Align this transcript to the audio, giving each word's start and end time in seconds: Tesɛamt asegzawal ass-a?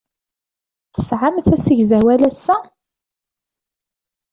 Tesɛamt 0.93 1.47
asegzawal 1.55 2.21
ass-a? 2.29 2.57